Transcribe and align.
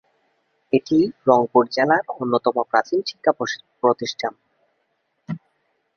এটি 0.73 0.97
রংপুর 1.27 1.63
জেলার 1.71 2.03
অন্যতম 2.15 2.55
প্রাচীন 2.71 2.99
শিক্ষা 3.05 3.31
প্রতিষ্ঠান। 3.81 4.33